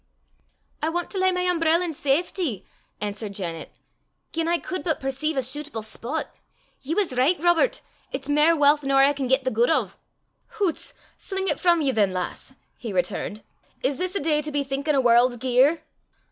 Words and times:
"I 0.81 0.89
want 0.89 1.11
to 1.11 1.19
lay 1.19 1.31
my 1.31 1.43
umbrell 1.43 1.79
in 1.83 1.93
safity," 1.93 2.65
answered 2.99 3.35
Janet," 3.35 3.71
gien 4.33 4.47
I 4.47 4.57
cud 4.57 4.83
but 4.83 4.99
perceive 4.99 5.37
a 5.37 5.41
shuitable 5.43 5.83
spot. 5.85 6.35
Ye 6.81 6.95
was 6.95 7.15
richt, 7.15 7.43
Robert, 7.43 7.81
it's 8.11 8.27
mair 8.27 8.53
w'alth 8.55 8.81
nor 8.83 9.03
I 9.03 9.13
can 9.13 9.27
get 9.27 9.43
the 9.43 9.51
guid 9.51 9.69
o'." 9.69 9.91
"Hoots! 10.57 10.95
fling 11.19 11.45
't 11.49 11.59
frae 11.59 11.79
ye, 11.83 11.91
than, 11.91 12.11
lass," 12.13 12.55
he 12.79 12.91
returned. 12.91 13.43
"Is 13.83 13.99
this 13.99 14.15
a 14.15 14.19
day 14.19 14.41
to 14.41 14.51
be 14.51 14.63
thinkin' 14.63 14.95
o' 14.95 15.01
warl's 15.01 15.37
gear?" 15.37 15.83